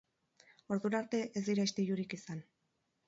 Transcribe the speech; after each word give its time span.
Ordura 0.75 0.97
arte, 1.01 1.19
ez 1.41 1.43
dira 1.49 1.67
istilurik 1.71 2.17
izan. 2.19 2.41